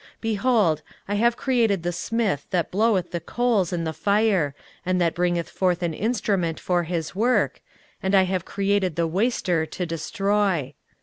[0.01, 4.99] 23:054:016 Behold, I have created the smith that bloweth the coals in the fire, and
[4.99, 7.61] that bringeth forth an instrument for his work;
[8.01, 10.73] and I have created the waster to destroy.